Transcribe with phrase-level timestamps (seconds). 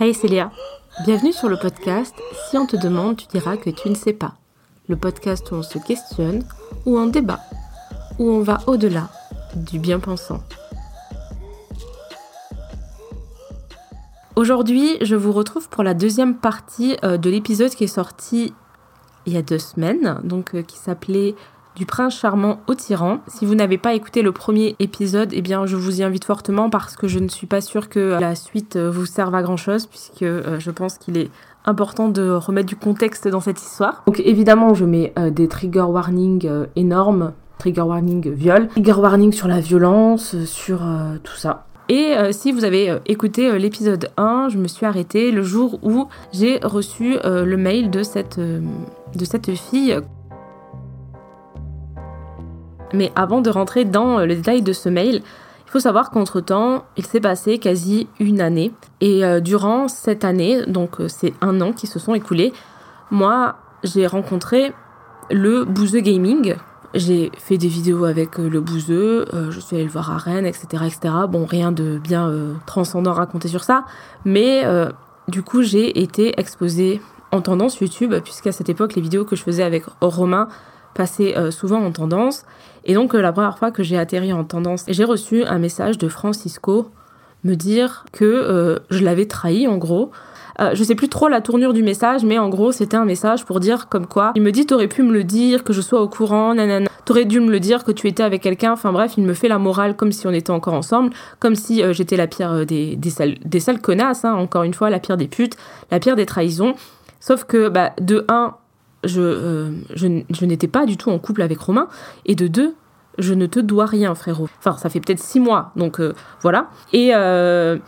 [0.00, 0.52] Hey Célia,
[1.04, 2.14] bienvenue sur le podcast
[2.48, 4.36] Si on te demande, tu diras que tu ne sais pas.
[4.88, 6.44] Le podcast où on se questionne,
[6.86, 7.40] où on débat,
[8.20, 9.08] où on va au-delà
[9.56, 10.40] du bien-pensant.
[14.36, 18.54] Aujourd'hui, je vous retrouve pour la deuxième partie euh, de l'épisode qui est sorti
[19.26, 21.34] il y a deux semaines, donc euh, qui s'appelait
[21.78, 23.20] du prince charmant au tyran.
[23.28, 26.70] Si vous n'avez pas écouté le premier épisode, eh bien je vous y invite fortement
[26.70, 29.56] parce que je ne suis pas sûre que la suite euh, vous serve à grand
[29.56, 31.30] chose puisque euh, je pense qu'il est
[31.64, 34.02] important de remettre du contexte dans cette histoire.
[34.06, 39.46] Donc évidemment, je mets euh, des trigger warnings énormes, trigger warning viol, trigger warning sur
[39.46, 40.80] la violence, sur
[41.22, 41.66] tout ça.
[41.88, 46.58] Et si vous avez écouté l'épisode 1, je me suis arrêtée le jour où j'ai
[46.62, 49.98] reçu le mail de cette, de cette fille
[52.92, 55.22] mais avant de rentrer dans le détail de ce mail,
[55.68, 58.72] il faut savoir qu'entre-temps, il s'est passé quasi une année.
[59.02, 62.54] Et euh, durant cette année, donc euh, c'est un an qui se sont écoulés,
[63.10, 64.72] moi, j'ai rencontré
[65.30, 66.54] le Bouzeux Gaming.
[66.94, 70.46] J'ai fait des vidéos avec euh, le Bouzeux, je suis allée le voir à Rennes,
[70.46, 70.84] etc.
[70.86, 71.14] etc.
[71.28, 72.32] Bon, rien de bien
[72.64, 73.84] transcendant à raconter sur ça.
[74.24, 74.64] Mais
[75.28, 79.42] du coup, j'ai été exposée en tendance YouTube, puisqu'à cette époque, les vidéos que je
[79.42, 80.48] faisais avec Romain
[80.94, 82.46] passaient souvent en tendance.
[82.88, 85.98] Et donc euh, la première fois que j'ai atterri en tendance, j'ai reçu un message
[85.98, 86.90] de Francisco
[87.44, 90.10] me dire que euh, je l'avais trahi en gros.
[90.60, 93.44] Euh, je sais plus trop la tournure du message, mais en gros, c'était un message
[93.44, 94.32] pour dire comme quoi.
[94.34, 96.88] Il me dit T'aurais pu me le dire, que je sois au courant, nanana.
[97.04, 98.72] T'aurais dû me le dire que tu étais avec quelqu'un.
[98.72, 101.82] Enfin bref, il me fait la morale comme si on était encore ensemble, comme si
[101.92, 103.10] j'étais la pire des, des,
[103.60, 105.56] sales, connasses, hein, encore une fois, la pire des putes,
[105.90, 106.74] la pire des trahisons.
[107.20, 108.54] Sauf que, bah, de un,
[109.04, 111.88] je, je, n'étais pas du tout en couple avec Romain,
[112.26, 112.74] et de deux,
[113.18, 114.48] je ne te dois rien, frérot.
[114.58, 116.68] Enfin, ça fait peut-être six mois, donc euh, voilà.
[116.92, 117.78] Et, euh,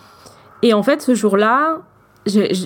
[0.62, 1.78] et en fait, ce jour-là,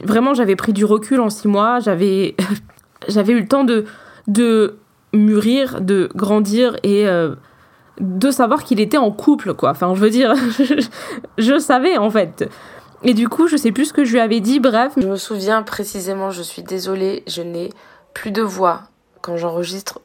[0.05, 1.79] vraiment, j'avais pris du recul en six mois.
[3.07, 3.85] J'avais, eu le temps de,
[4.29, 4.79] de
[5.13, 7.35] mûrir, de grandir et euh,
[8.01, 9.71] de savoir qu'il était en couple, quoi.
[9.71, 10.35] Enfin, je veux dire,
[11.39, 12.51] je, savais en fait.
[13.03, 14.59] Et du coup, je sais plus ce que je lui avais dit.
[14.59, 14.95] Bref.
[14.97, 16.31] Je me souviens précisément.
[16.31, 17.69] Je suis désolée, je n'ai
[18.15, 18.85] plus de voix
[19.21, 20.01] quand j'enregistre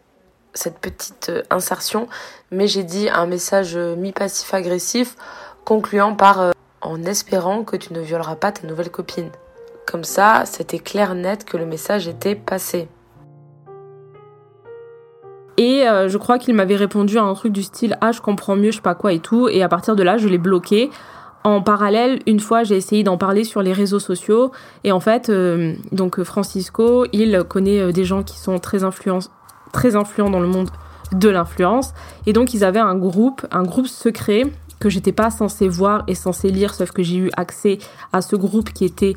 [0.53, 2.07] cette petite euh, insertion,
[2.51, 5.15] mais j'ai dit un message euh, mi-passif agressif
[5.63, 9.29] concluant par euh, en espérant que tu ne violeras pas ta nouvelle copine.
[9.85, 12.87] Comme ça, c'était clair net que le message était passé.
[15.57, 18.71] Et je crois qu'il m'avait répondu à un truc du style Ah, je comprends mieux,
[18.71, 19.49] je sais pas quoi et tout.
[19.49, 20.89] Et à partir de là, je l'ai bloqué.
[21.43, 24.51] En parallèle, une fois, j'ai essayé d'en parler sur les réseaux sociaux.
[24.83, 25.31] Et en fait,
[25.93, 29.19] donc Francisco, il connaît des gens qui sont très influents,
[29.71, 30.69] très influents dans le monde
[31.13, 31.93] de l'influence.
[32.25, 34.43] Et donc ils avaient un groupe, un groupe secret
[34.79, 37.79] que j'étais pas censée voir et censée lire, sauf que j'ai eu accès
[38.13, 39.15] à ce groupe qui était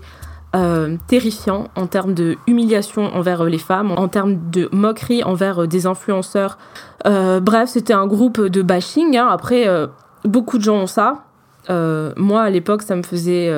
[0.54, 5.86] euh, terrifiant en termes de humiliation envers les femmes, en termes de moquerie envers des
[5.86, 6.58] influenceurs.
[7.06, 9.16] Euh, bref, c'était un groupe de bashing.
[9.16, 9.28] Hein.
[9.30, 9.86] Après, euh,
[10.24, 11.24] beaucoup de gens ont ça.
[11.68, 13.50] Moi, à l'époque, ça me faisait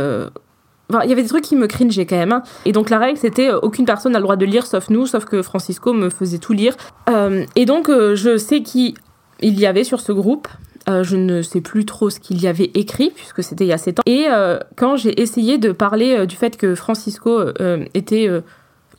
[1.03, 2.33] il y avait des trucs qui me cringeaient quand même.
[2.33, 2.43] Hein.
[2.65, 5.07] Et donc la règle, c'était euh, aucune personne n'a le droit de lire sauf nous,
[5.07, 6.77] sauf que Francisco me faisait tout lire.
[7.09, 8.95] Euh, et donc euh, je sais qui
[9.41, 10.47] il y avait sur ce groupe.
[10.87, 13.79] je ne sais plus trop ce qu'il y avait écrit puisque c'était il y a
[13.79, 14.03] 7 ans.
[14.07, 14.27] Et
[14.77, 17.43] quand j'ai essayé de parler du fait que Francisco
[17.95, 18.29] était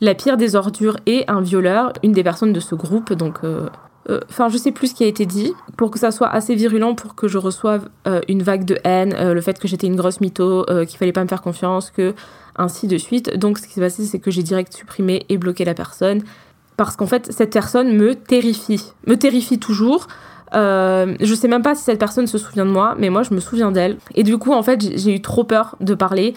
[0.00, 3.38] la pire des ordures et un violeur, une des personnes de ce groupe, donc
[4.08, 6.54] euh, enfin, je sais plus ce qui a été dit pour que ça soit assez
[6.54, 9.86] virulent pour que je reçoive euh, une vague de haine, euh, le fait que j'étais
[9.86, 12.14] une grosse mytho, qu'il fallait pas me faire confiance, que
[12.56, 13.36] ainsi de suite.
[13.36, 16.22] Donc, ce qui s'est passé, c'est que j'ai direct supprimé et bloqué la personne
[16.76, 20.08] parce qu'en fait, cette personne me terrifie, me terrifie toujours.
[20.52, 23.40] je sais même pas si cette personne se souvient de moi, mais moi je me
[23.40, 23.96] souviens d'elle.
[24.14, 26.34] Et du coup, en fait, j'ai eu trop peur de parler.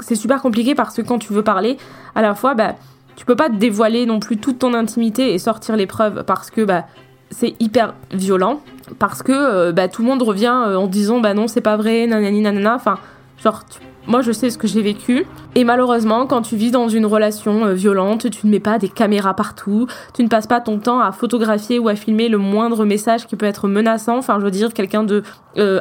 [0.00, 1.76] C'est super compliqué parce que quand tu veux parler,
[2.14, 2.74] à la fois, bah,
[3.16, 6.50] tu peux pas te dévoiler non plus toute ton intimité et sortir les preuves parce
[6.50, 6.86] que bah
[7.32, 8.60] c'est hyper violent
[8.98, 11.76] parce que euh, bah, tout le monde revient euh, en disant bah non c'est pas
[11.76, 12.74] vrai nanani nanana.
[12.74, 12.98] Enfin
[13.42, 13.62] genre
[14.06, 15.26] moi je sais ce que j'ai vécu.
[15.54, 18.88] Et malheureusement quand tu vis dans une relation euh, violente tu ne mets pas des
[18.88, 22.84] caméras partout tu ne passes pas ton temps à photographier ou à filmer le moindre
[22.84, 24.18] message qui peut être menaçant.
[24.18, 25.22] Enfin je veux dire quelqu'un de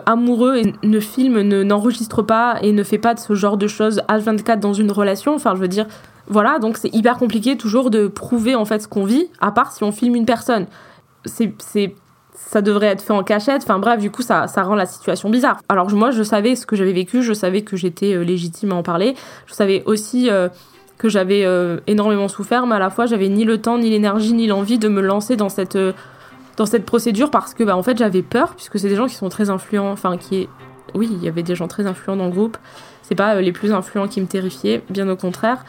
[0.06, 4.02] amoureux ne filme ne n'enregistre pas et ne fait pas de ce genre de choses
[4.10, 5.36] H24 dans une relation.
[5.36, 5.88] Enfin je veux dire
[6.28, 9.72] voilà, donc c'est hyper compliqué toujours de prouver en fait ce qu'on vit, à part
[9.72, 10.68] si on filme une personne.
[11.26, 11.54] C'est,
[12.34, 13.64] ça devrait être fait en cachette.
[13.64, 15.62] Enfin bref, du coup, ça, ça rend la situation bizarre.
[15.70, 18.76] Alors moi, je savais ce que j'avais vécu, je savais que j'étais euh, légitime à
[18.76, 19.16] en parler.
[19.46, 20.50] Je savais aussi euh,
[20.98, 24.34] que j'avais euh, énormément souffert, mais à la fois, j'avais ni le temps, ni l'énergie,
[24.34, 25.78] ni l'envie de me lancer dans cette
[26.58, 29.16] dans cette procédure parce que bah, en fait j'avais peur puisque c'est des gens qui
[29.16, 30.50] sont très influents enfin qui
[30.94, 32.58] oui, il y avait des gens très influents dans le groupe.
[33.04, 35.64] C'est pas les plus influents qui me terrifiaient, bien au contraire.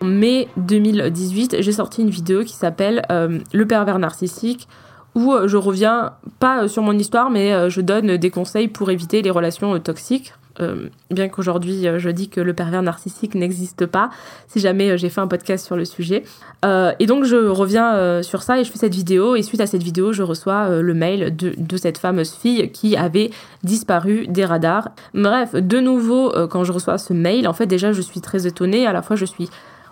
[0.00, 4.66] En mai 2018, j'ai sorti une vidéo qui s'appelle Le pervers narcissique
[5.14, 9.30] où je reviens pas sur mon histoire, mais je donne des conseils pour éviter les
[9.30, 10.32] relations toxiques.
[10.60, 14.10] Euh, bien qu'aujourd'hui euh, je dis que le pervers narcissique n'existe pas,
[14.48, 16.24] si jamais euh, j'ai fait un podcast sur le sujet.
[16.64, 19.82] et donc je reviens sur ça et je fais cette vidéo et suite à cette
[19.82, 23.30] vidéo je reçois le mail de, cette fameuse fille qui avait
[23.62, 24.88] disparu des radars.
[25.14, 28.86] Bref, de nouveau quand je reçois ce mail, en fait déjà je suis très étonnée,
[28.86, 29.48] à la fois je suis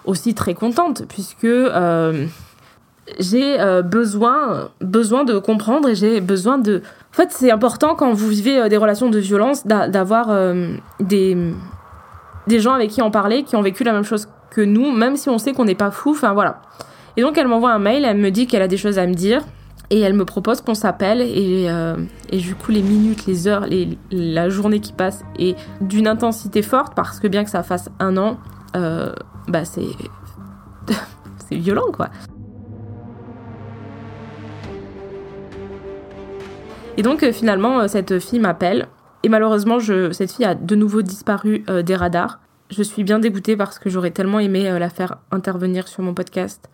[0.08, 1.46] aussi très contente puisque
[3.20, 6.82] j'ai besoin, besoin de comprendre et j'ai besoin de
[7.12, 11.36] en fait, c'est important quand vous vivez euh, des relations de violence d'avoir euh, des,
[12.46, 15.16] des gens avec qui en parler, qui ont vécu la même chose que nous, même
[15.16, 16.10] si on sait qu'on n'est pas fou.
[16.10, 16.62] Enfin voilà.
[17.16, 19.14] Et donc elle m'envoie un mail, elle me dit qu'elle a des choses à me
[19.14, 19.42] dire.
[19.90, 21.96] Et elle me propose qu'on s'appelle et, euh,
[22.30, 26.60] et, du coup les minutes, les heures, les, la journée qui passe est d'une intensité
[26.60, 28.36] forte parce que bien que ça fasse un an,
[29.48, 29.88] bah c'est
[31.48, 32.10] c'est violent quoi.
[36.98, 38.88] Et donc euh, finalement, euh, cette fille m'appelle.
[39.22, 42.40] Et malheureusement, je, cette fille a de nouveau disparu euh, des radars.
[42.70, 46.68] Je suis bien dégoûtée parce que j'aurais tellement aimé la faire intervenir sur mon podcast.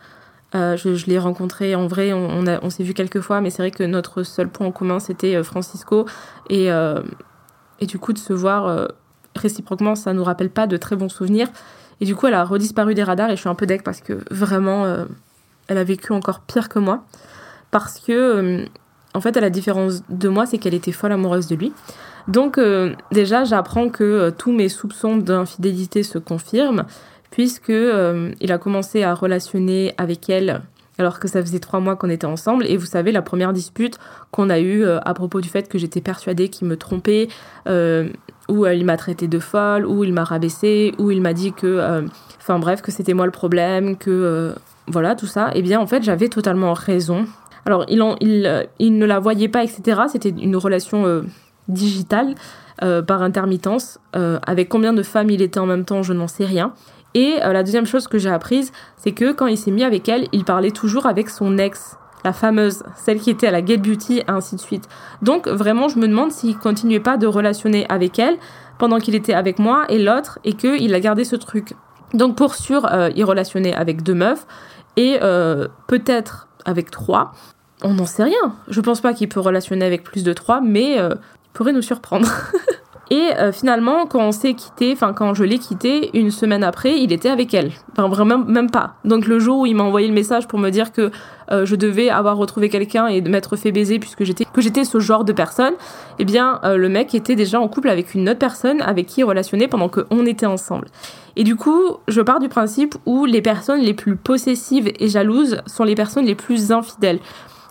[0.52, 3.84] je, l'ai rencontrée en vrai, on, on, s'est vu quelques fois, mais c'est vrai que
[3.84, 6.06] notre seul point en commun, c'était Francisco.
[6.50, 8.88] Et, et du coup, de se voir
[9.36, 11.46] réciproquement, ça nous rappelle pas de très bons souvenirs.
[12.00, 14.00] Et du coup, elle a redisparu des radars et je suis un peu deck parce
[14.00, 15.06] que vraiment,
[15.68, 17.04] elle a vécu encore pire que moi.
[17.70, 18.66] Parce que
[19.14, 21.72] en fait, à la différence de moi, c'est qu'elle était folle amoureuse de lui.
[22.26, 26.84] Donc euh, déjà, j'apprends que euh, tous mes soupçons d'infidélité se confirment,
[27.30, 30.62] puisque euh, il a commencé à relationner avec elle
[30.98, 32.66] alors que ça faisait trois mois qu'on était ensemble.
[32.66, 33.98] Et vous savez, la première dispute
[34.30, 37.28] qu'on a eue à propos du fait que j'étais persuadée qu'il me trompait,
[37.66, 42.04] où il m'a traité de folle, où il m'a rabaissé, où il m'a dit que,
[42.40, 44.54] enfin bref, que c'était moi le problème, que
[44.86, 45.50] voilà, tout ça.
[45.54, 47.26] Eh bien, en fait, j'avais totalement raison.
[47.66, 50.02] Alors, il, il, il, ne la voyait pas, etc.
[50.12, 51.22] C'était une relation euh,
[51.68, 52.34] digitale,
[52.82, 53.98] euh, par intermittence.
[54.16, 56.74] Euh, avec combien de femmes il était en même temps, je n'en sais rien.
[57.14, 60.26] Et la deuxième chose que j'ai apprise, c'est que quand il s'est mis avec elle,
[60.32, 64.22] il parlait toujours avec son ex, la fameuse, celle qui était à la Get Beauty,
[64.26, 64.88] ainsi de suite.
[65.22, 68.36] Donc, vraiment, je me demande s'il continuait pas de relationner avec elle
[68.78, 71.74] pendant qu'il était avec moi et l'autre, et qu'il a gardé ce truc.
[72.14, 74.46] Donc, pour sûr, il relationnait avec deux meufs,
[74.96, 75.18] et
[75.86, 77.32] peut-être avec trois
[77.84, 78.56] on n'en sait rien.
[78.68, 81.82] Je pense pas qu'il peut relationner avec plus de trois, mais euh, il pourrait nous
[81.82, 82.28] surprendre.
[83.10, 86.98] Et euh, finalement, quand on s'est quitté, enfin quand je l'ai quitté, une semaine après,
[86.98, 87.72] il était avec elle.
[87.92, 88.94] Enfin vraiment même pas.
[89.04, 91.10] Donc le jour où il m'a envoyé le message pour me dire que
[91.50, 94.98] euh, je devais avoir retrouvé quelqu'un et m'être fait baiser puisque j'étais que j'étais ce
[95.00, 95.74] genre de personne,
[96.18, 99.24] eh bien le mec était déjà en couple avec une autre personne avec qui il
[99.24, 100.86] relationnait pendant qu'on était ensemble.
[101.36, 105.60] Et du coup, je pars du principe où les personnes les plus possessives et jalouses
[105.66, 107.18] sont les personnes les plus infidèles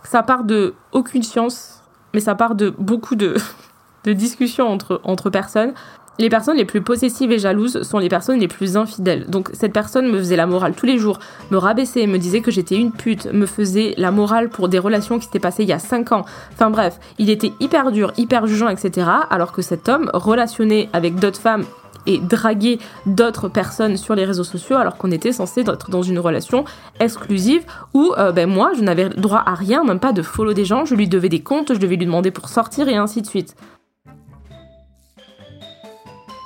[0.03, 1.81] ça part de aucune science,
[2.13, 3.35] mais ça part de beaucoup de,
[4.05, 5.73] de discussions entre, entre personnes.
[6.19, 9.25] Les personnes les plus possessives et jalouses sont les personnes les plus infidèles.
[9.27, 11.17] Donc cette personne me faisait la morale tous les jours,
[11.49, 15.17] me rabaissait, me disait que j'étais une pute, me faisait la morale pour des relations
[15.17, 16.25] qui s'étaient passées il y a 5 ans.
[16.53, 19.07] Enfin bref, il était hyper dur, hyper jugeant, etc.
[19.31, 21.65] Alors que cet homme relationnait avec d'autres femmes
[22.05, 26.19] et draguer d'autres personnes sur les réseaux sociaux alors qu'on était censé être dans une
[26.19, 26.65] relation
[26.99, 27.63] exclusive
[27.93, 30.85] où euh, ben moi je n'avais droit à rien, même pas de follow des gens,
[30.85, 33.55] je lui devais des comptes, je devais lui demander pour sortir et ainsi de suite.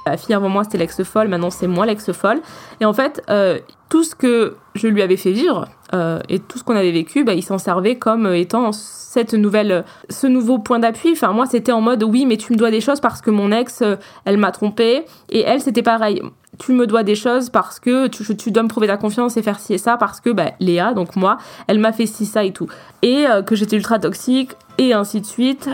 [0.10, 2.42] La fille avant moi c'était l'ex-folle, maintenant c'est moi l'ex-folle.
[2.80, 3.60] Et en fait, euh,
[3.90, 7.24] tout ce que je lui avais fait vivre euh, et tout ce qu'on avait vécu,
[7.24, 11.12] bah, il s'en servait comme étant cette nouvelle, ce nouveau point d'appui.
[11.14, 13.52] Enfin, moi, c'était en mode oui, mais tu me dois des choses parce que mon
[13.52, 13.96] ex, euh,
[14.26, 15.06] elle m'a trompé.
[15.30, 16.22] Et elle, c'était pareil.
[16.60, 19.60] Tu me dois des choses parce que tu, dois me prouver ta confiance et faire
[19.60, 21.38] ci et ça parce que bah, Léa, donc moi,
[21.68, 22.68] elle m'a fait ci, ça et tout.
[23.02, 25.70] Et euh, que j'étais ultra toxique et ainsi de suite.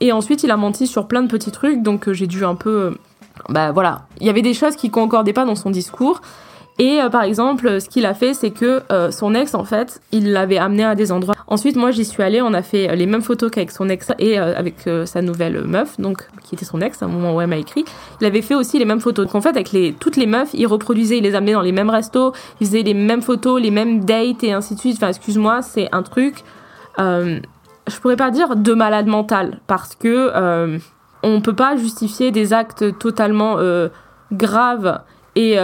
[0.00, 2.94] et ensuite, il a menti sur plein de petits trucs, donc j'ai dû un peu.
[3.48, 6.20] Bah voilà, il y avait des choses qui concordaient pas dans son discours.
[6.78, 10.00] Et euh, par exemple, ce qu'il a fait, c'est que euh, son ex, en fait,
[10.12, 11.34] il l'avait amené à des endroits.
[11.46, 14.38] Ensuite, moi, j'y suis allée, on a fait les mêmes photos qu'avec son ex et
[14.38, 14.76] euh, avec
[15.06, 17.84] sa nouvelle meuf, donc qui était son ex à un moment où elle m'a écrit.
[18.20, 19.24] Il avait fait aussi les mêmes photos.
[19.26, 21.90] Donc en fait, avec toutes les meufs, il reproduisait, il les amenait dans les mêmes
[21.90, 24.96] restos, il faisait les mêmes photos, les mêmes dates et ainsi de suite.
[24.96, 26.44] Enfin, excuse-moi, c'est un truc,
[26.98, 30.78] je pourrais pas dire de malade mental, parce que
[31.26, 33.58] on peut pas justifier des actes totalement
[34.32, 35.00] graves
[35.34, 35.58] et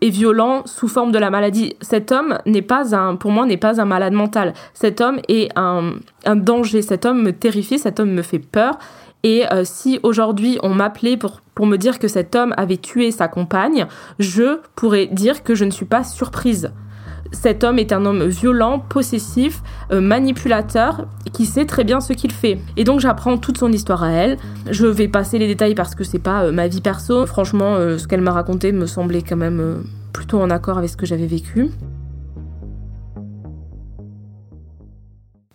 [0.00, 1.76] est violent sous forme de la maladie.
[1.80, 4.52] Cet homme n'est pas un, pour moi, n'est pas un malade mental.
[4.74, 5.94] Cet homme est un,
[6.24, 6.82] un danger.
[6.82, 7.78] Cet homme me terrifie.
[7.78, 8.78] Cet homme me fait peur.
[9.22, 13.26] Et euh, si aujourd'hui on m'appelait pour me dire que cet homme avait tué sa
[13.26, 13.86] compagne,
[14.18, 16.70] je pourrais dire que je ne suis pas surprise.
[17.34, 19.62] Cet homme est un homme violent, possessif,
[19.92, 22.58] euh, manipulateur, qui sait très bien ce qu'il fait.
[22.76, 24.38] Et donc j'apprends toute son histoire à elle.
[24.70, 27.26] Je vais passer les détails parce que c'est pas euh, ma vie perso.
[27.26, 31.06] Franchement, ce qu'elle m'a raconté me semblait quand même plutôt en accord avec ce que
[31.06, 31.70] j'avais vécu.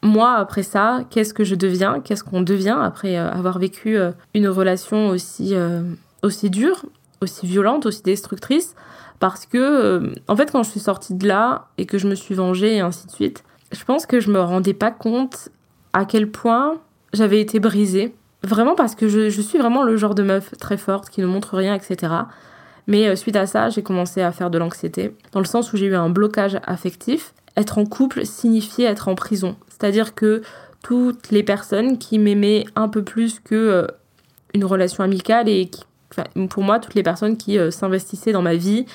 [0.09, 2.01] moi, après ça, qu'est-ce que je deviens?
[2.01, 5.81] Qu'est-ce qu'on devient après euh, avoir vécu euh, une relation aussi, euh,
[6.23, 6.85] aussi dure,
[7.21, 8.75] aussi violente, aussi destructrice?
[9.19, 12.35] Parce que, en fait, quand je suis sortie de là et que je me suis
[12.35, 15.49] vengée et ainsi de suite, je pense que je me rendais pas compte
[15.93, 16.77] à quel point
[17.13, 18.15] j'avais été brisée.
[18.43, 21.57] Vraiment parce que je, suis vraiment le genre de meuf très forte qui ne montre
[21.57, 22.13] rien, etc.
[22.87, 25.87] Mais suite à ça, j'ai commencé à faire de l'anxiété, dans le sens où j'ai
[25.87, 29.55] eu un blocage affectif être en couple signifiait être en prison.
[29.67, 30.41] C'est-à-dire que
[30.81, 33.87] toutes les personnes qui m'aimaient un peu plus que euh,
[34.53, 35.83] une relation amicale et qui,
[36.49, 38.85] pour moi, toutes les personnes qui euh, s'investissaient dans ma vie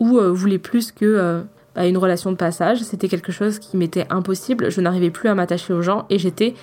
[0.00, 1.42] ou euh, voulaient plus que
[1.74, 4.70] bah, une relation de passage, c'était quelque chose qui m'était impossible.
[4.70, 6.54] Je n'arrivais plus à m'attacher aux gens et j'étais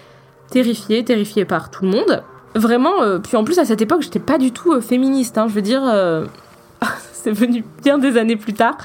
[0.50, 2.24] terrifiée, terrifiée par tout le monde.
[2.56, 5.38] Vraiment, puis en plus à cette époque, j'étais pas du tout féministe.
[5.38, 5.82] Hein, je veux dire,
[7.14, 8.78] c'est venu bien des années plus tard.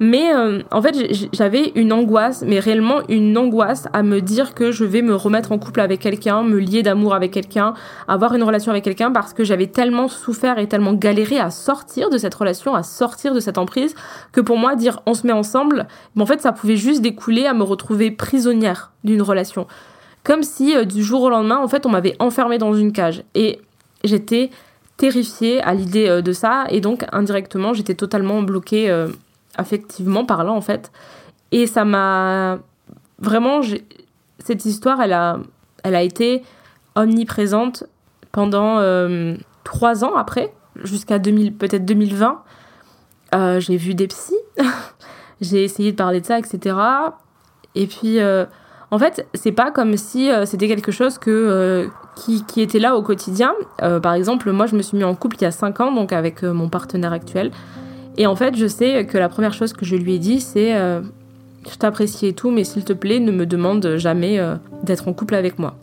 [0.00, 0.94] Mais euh, en fait,
[1.32, 5.50] j'avais une angoisse, mais réellement une angoisse à me dire que je vais me remettre
[5.50, 7.74] en couple avec quelqu'un, me lier d'amour avec quelqu'un,
[8.06, 12.10] avoir une relation avec quelqu'un parce que j'avais tellement souffert et tellement galéré à sortir
[12.10, 13.94] de cette relation, à sortir de cette emprise,
[14.30, 15.88] que pour moi, dire on se met ensemble,
[16.18, 19.66] en fait, ça pouvait juste découler à me retrouver prisonnière d'une relation.
[20.22, 23.24] Comme si euh, du jour au lendemain, en fait, on m'avait enfermée dans une cage.
[23.34, 23.60] Et
[24.04, 24.50] j'étais
[24.96, 28.90] terrifiée à l'idée euh, de ça, et donc indirectement, j'étais totalement bloquée
[29.58, 30.90] affectivement parlant en fait.
[31.52, 32.58] Et ça m'a
[33.18, 33.60] vraiment
[34.38, 35.38] cette histoire, elle a,
[35.82, 36.42] elle a été
[36.94, 37.84] omniprésente
[38.32, 42.42] pendant euh, trois ans après, jusqu'à peut-être 2020.
[43.34, 44.34] Euh, j'ai vu des psys,
[45.40, 46.76] j'ai essayé de parler de ça, etc.
[47.74, 48.46] Et puis, euh,
[48.90, 53.02] en fait, c'est pas comme si c'était quelque chose que, qui, qui, était là au
[53.02, 53.52] quotidien.
[54.02, 56.14] par exemple, moi, je me suis mis en couple il y a cinq ans, donc
[56.14, 57.50] avec mon partenaire actuel.
[58.18, 60.74] Et en fait, je sais que la première chose que je lui ai dit, c'est
[60.74, 61.00] euh,
[61.70, 65.12] Je t'apprécie et tout, mais s'il te plaît, ne me demande jamais euh, d'être en
[65.12, 65.76] couple avec moi.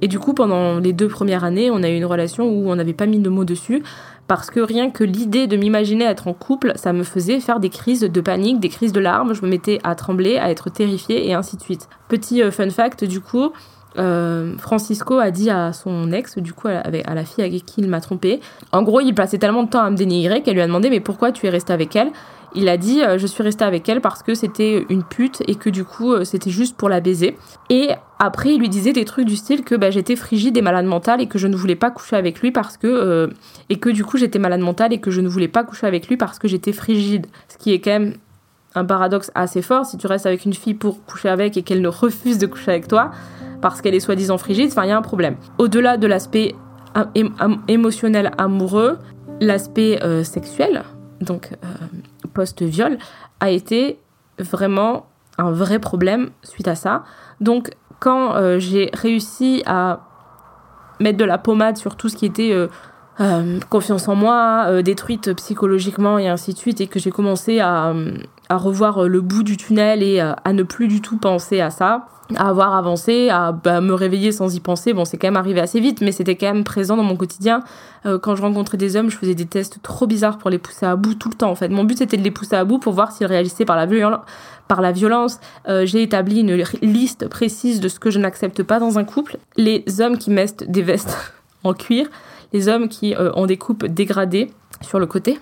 [0.00, 2.74] Et du coup, pendant les deux premières années, on a eu une relation où on
[2.74, 3.84] n'avait pas mis de mots dessus,
[4.26, 7.68] parce que rien que l'idée de m'imaginer être en couple, ça me faisait faire des
[7.68, 11.28] crises de panique, des crises de larmes, je me mettais à trembler, à être terrifiée,
[11.28, 11.88] et ainsi de suite.
[12.08, 13.52] Petit euh, fun fact, du coup,
[13.98, 17.88] euh, Francisco a dit à son ex, du coup à la, fille avec qui il
[17.88, 18.40] m'a trompé,
[18.72, 21.00] en gros il passait tellement de temps à me dénigrer qu'elle lui a demandé mais
[21.00, 22.10] pourquoi tu es resté avec elle?
[22.54, 25.54] Il a dit euh, je suis resté avec elle parce que c'était une pute et
[25.54, 27.36] que du coup euh, c'était juste pour la baiser.
[27.70, 30.84] Et après il lui disait des trucs du style que bah, j'étais frigide et malade
[30.84, 33.30] mentale et que je ne voulais pas coucher avec lui parce que
[33.70, 36.08] et que du coup j'étais malade mentale et que je ne voulais pas coucher avec
[36.08, 38.14] lui parce que j'étais frigide, ce qui est quand même
[38.74, 41.82] un paradoxe assez fort si tu restes avec une fille pour coucher avec et qu'elle
[41.82, 43.10] ne refuse de coucher avec toi
[43.60, 45.36] parce qu'elle est soi-disant frigide, enfin il y a un problème.
[45.58, 46.54] Au-delà de l'aspect
[47.68, 48.98] émotionnel amoureux,
[49.40, 50.82] l'aspect euh, sexuel,
[51.20, 51.68] donc euh,
[52.34, 52.98] post-viol,
[53.40, 53.98] a été
[54.38, 55.06] vraiment
[55.38, 57.04] un vrai problème suite à ça.
[57.40, 60.00] Donc quand euh, j'ai réussi à
[61.00, 62.54] mettre de la pommade sur tout ce qui était
[63.70, 67.92] confiance en moi, détruite psychologiquement et ainsi de suite, et que j'ai commencé à,
[68.52, 72.06] à revoir le bout du tunnel et à ne plus du tout penser à ça,
[72.36, 74.92] à avoir avancé, à bah, me réveiller sans y penser.
[74.92, 77.62] Bon, c'est quand même arrivé assez vite, mais c'était quand même présent dans mon quotidien.
[78.06, 80.86] Euh, quand je rencontrais des hommes, je faisais des tests trop bizarres pour les pousser
[80.86, 81.50] à bout tout le temps.
[81.50, 83.76] En fait, mon but c'était de les pousser à bout pour voir s'ils réagissaient par
[83.76, 83.86] la,
[84.68, 85.40] par la violence.
[85.68, 89.38] Euh, j'ai établi une liste précise de ce que je n'accepte pas dans un couple.
[89.56, 91.16] Les hommes qui mettent des vestes
[91.64, 92.06] en cuir,
[92.52, 95.38] les hommes qui euh, ont des coupes dégradées sur le côté,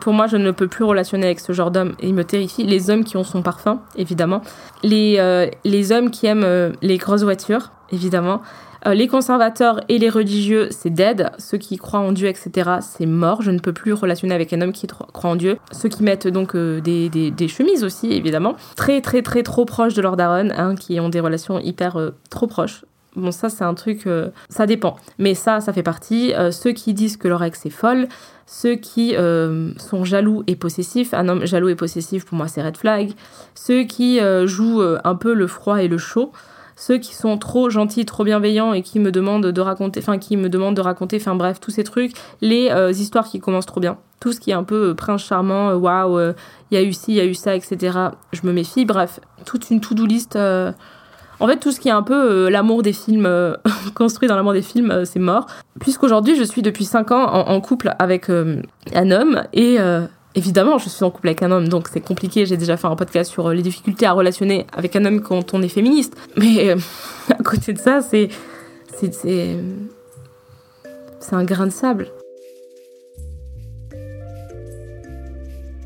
[0.00, 2.64] pour moi, je ne peux plus relationner avec ce genre d'homme il me terrifie.
[2.64, 4.42] Les hommes qui ont son parfum, évidemment.
[4.82, 5.48] Les, euh,
[5.90, 8.42] hommes qui aiment euh, les grosses voitures, évidemment.
[8.86, 11.30] Euh, les conservateurs et les religieux, c'est dead.
[11.38, 13.40] Ceux qui croient en Dieu, etc., c'est mort.
[13.40, 15.58] Je ne peux plus relationner avec un homme qui croit en Dieu.
[15.70, 18.56] Ceux qui mettent donc des, chemises aussi, évidemment.
[18.76, 21.96] Très, très, très, trop proches de leur daronne, hein, qui ont des relations hyper
[22.28, 22.84] trop proches.
[23.14, 24.08] Bon, ça, c'est un truc,
[24.48, 24.96] ça dépend.
[25.18, 26.32] Mais ça, ça fait partie.
[26.50, 28.08] ceux qui disent que leur ex est folle,
[28.52, 32.62] ceux qui euh, sont jaloux et possessifs, un homme jaloux et possessif pour moi c'est
[32.62, 33.12] red flag,
[33.54, 36.32] ceux qui euh, jouent euh, un peu le froid et le chaud,
[36.76, 40.36] ceux qui sont trop gentils, trop bienveillants et qui me demandent de raconter, enfin qui
[40.36, 43.80] me demandent de raconter, enfin bref, tous ces trucs, les euh, histoires qui commencent trop
[43.80, 46.34] bien, tout ce qui est un peu euh, prince charmant, euh, waouh,
[46.70, 47.98] il y a eu ci, il y a eu ça, etc.
[48.32, 50.38] Je me méfie, bref, toute une to-do list.
[51.42, 53.28] En fait, tout ce qui est un peu l'amour des films,
[53.94, 55.46] construit dans l'amour des films, c'est mort.
[55.80, 59.78] Puisqu'aujourd'hui, je suis depuis 5 ans en, couple avec un homme et
[60.34, 62.46] Évidemment, je suis en couple avec un homme, donc c'est compliqué.
[62.46, 65.52] J'ai déjà fait un podcast sur euh, les difficultés à relationner avec un homme quand
[65.52, 66.16] on est féministe.
[66.36, 66.76] Mais euh,
[67.30, 68.28] à côté de ça, c'est.
[68.94, 69.58] C'est.
[71.20, 72.08] C'est un grain de sable.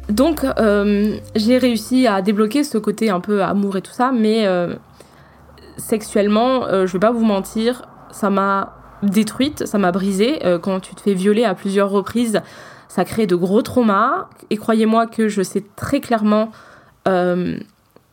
[0.08, 4.46] Donc, euh, j'ai réussi à débloquer ce côté un peu amour et tout ça, mais
[5.76, 10.40] sexuellement, je vais pas vous mentir, ça m'a détruite, ça m'a brisée.
[10.62, 12.40] quand tu te fais violer à plusieurs reprises,
[12.88, 14.28] ça crée de gros traumas.
[14.50, 16.50] Et croyez-moi que je sais très clairement
[17.06, 17.58] euh,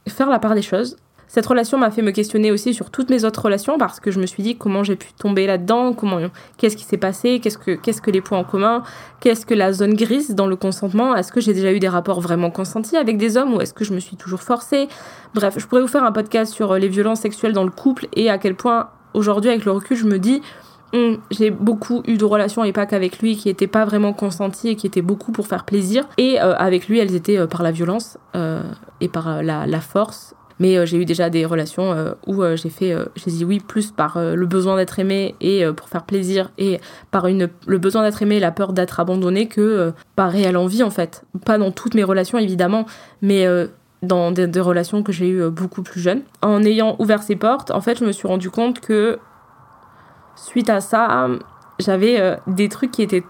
[0.07, 0.97] faire la part des choses.
[1.27, 4.19] Cette relation m'a fait me questionner aussi sur toutes mes autres relations parce que je
[4.19, 6.19] me suis dit comment j'ai pu tomber là-dedans, comment,
[6.57, 8.83] qu'est-ce qui s'est passé, qu'est-ce que, qu'est-ce que les points en commun,
[9.19, 12.21] qu'est-ce que la zone grise dans le consentement, est-ce que j'ai déjà eu des rapports
[12.21, 14.87] vraiment consentis avec des hommes ou est-ce que je me suis toujours forcée?
[15.33, 18.29] Bref, je pourrais vous faire un podcast sur les violences sexuelles dans le couple et
[18.29, 20.41] à quel point aujourd'hui avec le recul je me dis
[20.93, 24.69] Hum, j'ai beaucoup eu de relations et pas qu'avec lui qui n'étaient pas vraiment consenties
[24.69, 26.07] et qui étaient beaucoup pour faire plaisir.
[26.19, 28.61] Et euh, avec lui, elles étaient euh, par la violence euh,
[29.01, 30.35] et par la, force.
[30.63, 34.45] Mais j'ai eu déjà des relations où j'ai fait, j'ai dit oui plus par le
[34.45, 36.79] besoin d'être aimé et pour faire plaisir et
[37.11, 40.81] par une, le besoin d'être aimé et la peur d'être abandonné que par réelle envie
[40.81, 41.25] en fait.
[41.45, 42.85] Pas dans toutes mes relations évidemment,
[43.21, 43.45] mais
[44.01, 46.21] dans des, relations que j'ai eues beaucoup plus jeunes.
[46.41, 49.19] En ayant ouvert ces portes, en fait, je me suis rendu compte que
[50.35, 51.27] suite à ça,
[51.79, 53.23] j'avais euh, des trucs qui étaient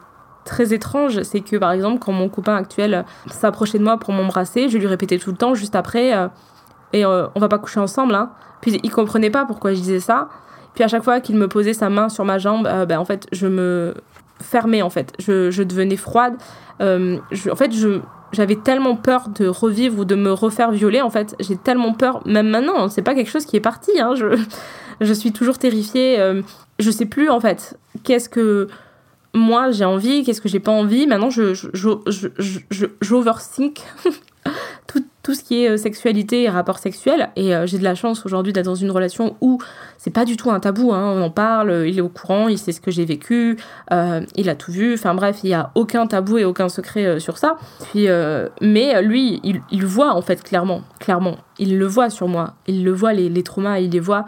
[0.46, 1.22] très étranges.
[1.24, 4.88] C'est que par exemple, quand mon copain actuel s'approchait de moi pour m'embrasser, je lui
[4.88, 6.28] répétais tout le temps juste après euh,
[6.94, 8.16] et euh, on va pas coucher ensemble.
[8.16, 8.32] Hein.
[8.62, 10.30] Puis il comprenait pas pourquoi je disais ça.
[10.76, 13.28] Puis à chaque fois qu'il me posait sa main sur ma jambe, ben, en fait,
[13.32, 13.94] je me
[14.42, 15.14] fermais en fait.
[15.20, 16.36] Je, je devenais froide.
[16.80, 18.00] Je, en fait, je
[18.34, 21.02] j'avais tellement peur de revivre ou de me refaire violer.
[21.02, 23.92] En fait, j'ai tellement peur, même maintenant, c'est pas quelque chose qui est parti.
[24.00, 24.38] Hein, je,
[25.02, 26.20] je suis toujours terrifiée.
[26.20, 26.42] Euh,
[26.80, 28.68] je sais plus en fait qu'est-ce que
[29.34, 31.08] moi j'ai envie, qu'est-ce que j'ai pas envie.
[31.08, 32.28] Maintenant, je, je, je,
[32.70, 33.82] je, j'overthink
[35.24, 37.30] tout, ce qui est euh, sexualité et rapport sexuel.
[37.36, 39.58] Et euh, j'ai de la chance aujourd'hui d'être dans une relation où
[39.98, 40.94] c'est pas du tout un tabou.
[40.94, 41.14] Hein.
[41.16, 43.58] On en parle, il est au courant, il sait ce que j'ai vécu,
[43.92, 44.94] il a tout vu.
[44.94, 47.58] Enfin bref, il y a aucun tabou et aucun secret sur ça.
[47.92, 48.08] Puis,
[48.62, 52.56] mais lui, il, il voit en fait clairement, clairement, il le voit sur moi.
[52.68, 54.26] Il le voit les, traumas, il les voit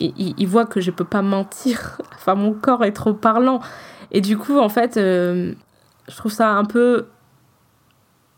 [0.00, 1.98] il, voit que je peux pas mentir.
[2.14, 3.60] enfin, mon corps est trop parlant.
[4.10, 5.52] Et du coup, en fait, euh,
[6.08, 7.06] je trouve ça un peu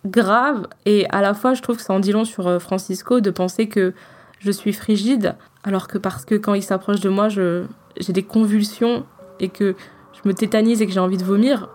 [0.06, 0.66] grave.
[0.84, 3.30] Et à la fois, je trouve que ça en dit long sur euh, Francisco de
[3.30, 3.92] penser que
[4.38, 9.04] je suis frigide, alors que parce que quand il s'approche de moi, j'ai des convulsions
[9.40, 9.74] et que
[10.12, 11.68] je me tétanise et que j'ai envie de vomir,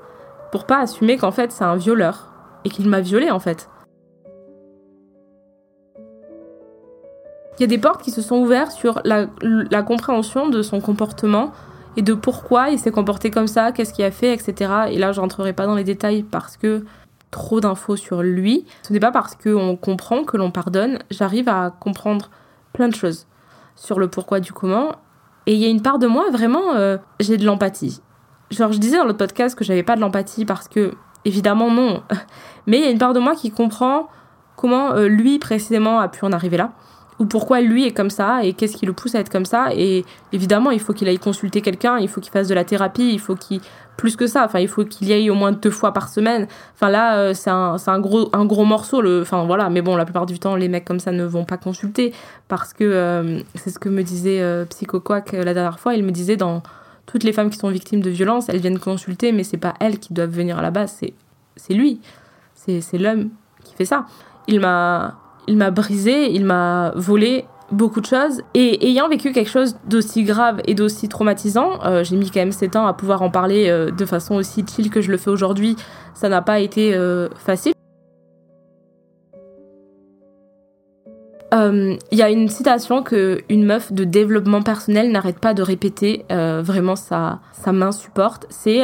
[0.52, 2.28] pour pas assumer qu'en fait, c'est un violeur
[2.64, 3.70] et qu'il m'a violée en fait.
[7.58, 9.28] Il y a des portes qui se sont ouvertes sur la,
[9.84, 11.52] compréhension de son comportement
[11.98, 14.72] et de pourquoi il s'est comporté comme ça, qu'est-ce qu'il a fait, etc.
[14.90, 16.84] Et là, je rentrerai pas dans les détails parce que
[17.32, 18.66] trop d'infos sur lui.
[18.84, 21.00] Ce n'est pas parce qu'on comprend que l'on pardonne.
[21.10, 22.30] J'arrive à comprendre
[22.74, 23.28] plein de choses
[23.76, 24.92] sur le pourquoi du comment.
[25.48, 28.02] Et il y a une part de moi, vraiment, euh, j'ai de l'empathie.
[28.52, 30.94] Genre, je disais dans le podcast que j'avais pas de l'empathie parce que,
[31.26, 32.04] évidemment, non.
[32.68, 34.08] Mais il y a une part de moi qui comprend
[34.56, 36.74] comment euh, lui, précisément, a pu en arriver là
[37.22, 39.68] ou pourquoi lui est comme ça et qu'est-ce qui le pousse à être comme ça.
[39.76, 43.14] Et évidemment, il faut qu'il aille consulter quelqu'un, il faut qu'il fasse de la thérapie,
[43.14, 43.62] il faut qu'il
[44.02, 46.48] plus que ça, enfin il faut qu'il y aille au moins deux fois par semaine.
[46.74, 49.00] Enfin là, euh, c'est un, un, gros un gros morceau.
[49.00, 51.46] Le, enfin voilà, mais bon, la plupart du temps, les mecs comme ça ne vont
[51.46, 52.12] pas consulter
[52.48, 55.94] parce que euh, c'est ce que me disait euh, Psycho Quack la dernière fois.
[55.94, 56.64] Il me disait dans
[57.06, 60.00] toutes les femmes qui sont victimes de violences, elles viennent consulter, mais c'est pas elles
[60.00, 61.14] qui doivent venir à la base, c'est
[61.56, 62.02] c'est lui,
[62.56, 63.30] c'est c'est l'homme
[63.64, 64.08] qui fait ça.
[64.48, 68.42] Il m'a il m'a brisé, il m'a volé beaucoup de choses.
[68.54, 72.52] Et ayant vécu quelque chose d'aussi grave et d'aussi traumatisant, euh, j'ai mis quand même
[72.52, 75.30] 7 ans à pouvoir en parler euh, de façon aussi chill que je le fais
[75.30, 75.76] aujourd'hui.
[76.14, 77.74] Ça n'a pas été euh, facile.
[81.54, 86.26] Il y a une citation que une meuf de développement personnel n'arrête pas de répéter,
[86.30, 88.48] vraiment ça, ça m'insupporte.
[88.50, 88.84] C'est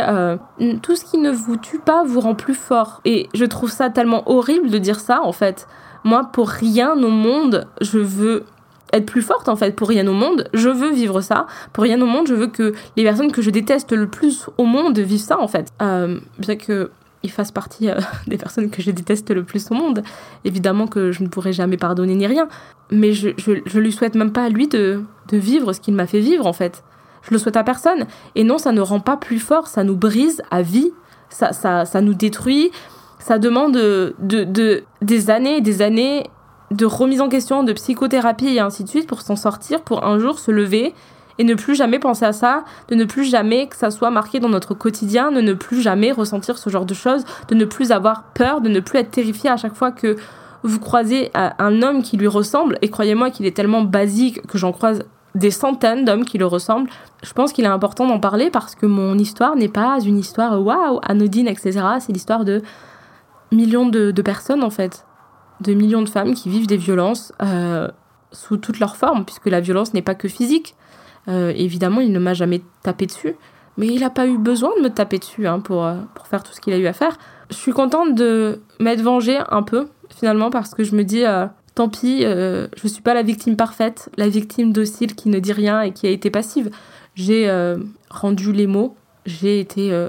[0.83, 3.01] tout ce qui ne vous tue pas vous rend plus fort.
[3.05, 5.65] Et je trouve ça tellement horrible de dire ça en fait.
[6.03, 8.45] Moi, pour rien au monde, je veux
[8.93, 11.47] être plus forte en fait pour rien au monde je veux vivre ça.
[11.73, 14.65] Pour rien au monde je veux que les personnes que je déteste le plus au
[14.65, 15.71] monde vivent ça en fait.
[15.81, 16.91] Euh, bien que
[17.23, 20.03] il fasse partie euh, des personnes que je déteste le plus au monde.
[20.45, 22.47] Évidemment que je ne pourrai jamais pardonner ni rien.
[22.91, 26.07] Mais je, je, lui souhaite même pas à lui de de vivre ce qu'il m'a
[26.07, 26.83] fait vivre en fait.
[27.23, 28.05] Je le souhaite à personne.
[28.35, 30.93] Et non, ça ne rend pas plus fort, ça nous brise à vie,
[31.29, 32.71] ça, ça, ça nous détruit,
[33.19, 36.23] ça demande de, de, des années et des années
[36.71, 40.19] de remise en question, de psychothérapie et ainsi de suite pour s'en sortir, pour un
[40.19, 40.93] jour se lever
[41.39, 44.39] et ne plus jamais penser à ça, de ne plus jamais que ça soit marqué
[44.39, 47.91] dans notre quotidien, de ne plus jamais ressentir ce genre de choses, de ne plus
[47.91, 50.15] avoir peur, de ne plus être terrifié à chaque fois que
[50.63, 54.71] vous croisez un homme qui lui ressemble, et croyez-moi qu'il est tellement basique que j'en
[54.71, 55.03] croise
[55.35, 56.89] des centaines d'hommes qui le ressemblent.
[57.23, 60.61] Je pense qu'il est important d'en parler parce que mon histoire n'est pas une histoire
[60.61, 61.79] waouh, anodine, etc.
[61.99, 62.63] C'est l'histoire de
[63.51, 65.05] millions de, personnes en fait,
[65.61, 67.87] de millions de femmes qui vivent des violences euh,
[68.31, 70.75] sous toutes leurs formes, puisque la violence n'est pas que physique.
[71.27, 73.35] Euh, évidemment, il ne m'a jamais tapé dessus,
[73.77, 76.43] mais il n'a pas eu besoin de me taper dessus hein, pour, euh, pour faire
[76.43, 77.17] tout ce qu'il a eu à faire.
[77.49, 81.23] Je suis contente de m'être vengée un peu, finalement, parce que je me dis,
[81.75, 85.53] tant pis, je ne suis pas la victime parfaite, la victime docile qui ne dit
[85.53, 86.69] rien et qui a été passive.
[87.15, 87.49] J'ai
[88.09, 90.07] rendu les mots, j'ai été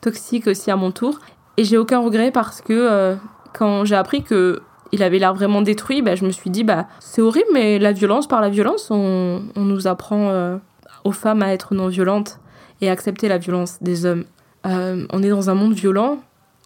[0.00, 1.20] toxique aussi à mon tour,
[1.56, 3.16] et j'ai aucun regret parce que
[3.52, 4.60] quand j'ai appris que
[4.92, 7.92] il avait l'air vraiment détruit, bah, je me suis dit, bah, c'est horrible, mais la
[7.92, 10.56] violence par la violence, on, on nous apprend euh,
[11.04, 12.40] aux femmes à être non violentes
[12.80, 14.24] et à accepter la violence des hommes.
[14.66, 16.18] Euh, on est dans un monde violent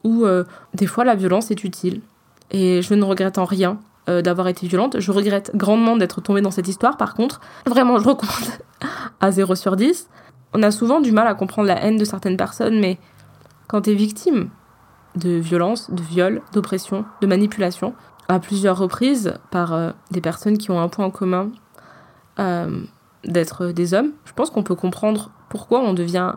[0.04, 0.26] où
[0.74, 2.02] des fois la violence est utile.
[2.50, 5.00] Et je ne regrette en rien d'avoir été violente.
[5.00, 7.40] Je regrette grandement d'être tombée dans cette histoire, par contre.
[7.64, 8.50] Vraiment, je recommande
[9.20, 10.10] à 0 sur 10.
[10.52, 12.98] On a souvent du mal à comprendre la haine de certaines personnes, mais
[13.66, 14.50] quand tu es victime,
[15.16, 17.94] de violence, de viol, d'oppression, de manipulation,
[18.28, 21.50] à plusieurs reprises par euh, des personnes qui ont un point en commun
[22.38, 22.80] euh,
[23.24, 24.12] d'être des hommes.
[24.24, 26.32] Je pense qu'on peut comprendre pourquoi on devient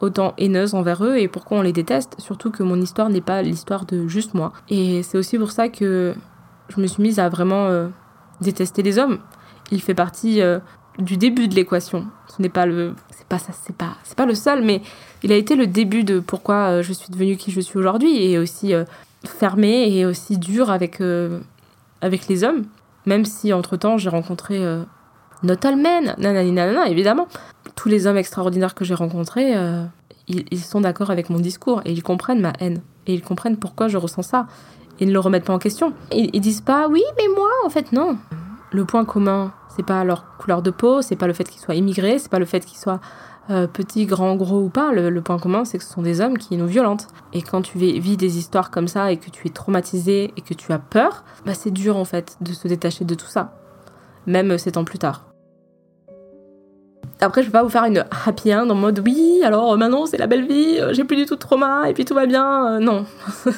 [0.00, 3.42] autant haineuse envers eux et pourquoi on les déteste, surtout que mon histoire n'est pas
[3.42, 4.52] l'histoire de juste moi.
[4.68, 6.14] Et c'est aussi pour ça que
[6.68, 7.88] je me suis mise à vraiment euh,
[8.40, 9.18] détester les hommes.
[9.70, 10.42] Il fait partie
[10.98, 12.06] du début de l'équation.
[12.28, 14.82] Ce n'est pas le, c'est pas ça, c'est pas, c'est pas le seul, mais
[15.22, 18.38] il a été le début de pourquoi je suis devenue qui je suis aujourd'hui et
[18.38, 18.74] aussi
[19.24, 21.40] euh, fermé et aussi dur avec euh,
[22.00, 22.64] avec les hommes.
[23.06, 24.58] Même si entre temps j'ai rencontré
[25.42, 27.28] not all men, nanana, évidemment.
[27.74, 29.54] Tous les hommes extraordinaires que j'ai rencontrés,
[30.26, 33.88] ils, sont d'accord avec mon discours et ils comprennent ma haine et ils comprennent pourquoi
[33.88, 34.46] je ressens ça.
[35.00, 35.92] Ils ne le remettent pas en question.
[36.12, 38.16] Ils, ils disent pas oui, mais moi, en fait, non.
[38.70, 41.74] Le point commun c'est pas leur couleur de peau, c'est pas le fait qu'ils soient
[41.74, 43.00] immigrés, c'est pas le fait qu'ils soient
[43.50, 44.92] euh, petits, grands, gros ou pas.
[44.92, 47.08] Le, point commun, c'est que ce sont des hommes qui nous violentent.
[47.32, 50.54] Et quand tu vis des histoires comme ça et que tu es traumatisé et que
[50.54, 53.54] tu as peur, bah c'est dur en fait de se détacher de tout ça,
[54.26, 55.26] même sept ans plus tard.
[57.20, 60.18] Après, je vais pas vous faire une happy end en mode oui, alors maintenant c'est
[60.18, 62.74] la belle vie, euh, j'ai plus du tout de trauma et puis tout va bien.
[62.74, 63.06] Euh, non.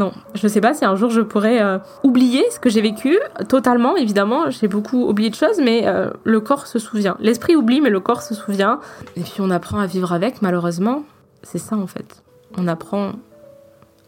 [0.00, 3.18] Non, je sais pas si un jour je pourrais euh, oublier ce que j'ai vécu
[3.50, 3.98] totalement.
[3.98, 7.18] Évidemment, j'ai beaucoup oublié de choses, mais euh, le corps se souvient.
[7.20, 8.80] L'esprit oublie, mais le corps se souvient.
[9.16, 11.02] Et puis on apprend à vivre avec, malheureusement.
[11.42, 12.22] C'est ça en fait.
[12.56, 13.12] On apprend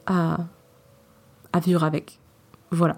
[0.07, 0.38] à,
[1.52, 2.20] à vivre avec.
[2.70, 2.96] Voilà.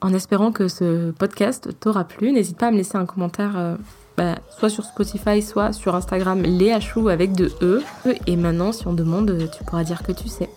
[0.00, 3.76] En espérant que ce podcast t'aura plu, n'hésite pas à me laisser un commentaire euh,
[4.20, 7.82] bah, soit sur Spotify, soit sur Instagram, Léa Chou avec de E.
[8.26, 10.50] Et maintenant, si on demande, tu pourras dire que tu sais.